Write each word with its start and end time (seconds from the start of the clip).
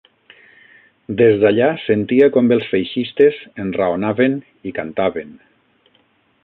Des 1.19 1.35
d'allà 1.43 1.67
sentia 1.83 2.31
com 2.37 2.49
els 2.57 2.67
feixistes 2.73 3.39
enraonaven 3.67 4.39
i 4.71 4.73
cantaven. 4.81 5.37